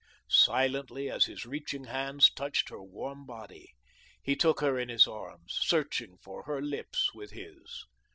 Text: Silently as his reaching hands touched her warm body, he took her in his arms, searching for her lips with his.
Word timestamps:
Silently 0.29 1.11
as 1.11 1.25
his 1.25 1.45
reaching 1.45 1.83
hands 1.83 2.31
touched 2.31 2.69
her 2.69 2.81
warm 2.81 3.23
body, 3.23 3.75
he 4.19 4.35
took 4.35 4.59
her 4.59 4.79
in 4.79 4.89
his 4.89 5.05
arms, 5.05 5.53
searching 5.61 6.17
for 6.23 6.45
her 6.45 6.59
lips 6.59 7.13
with 7.13 7.29
his. 7.29 7.85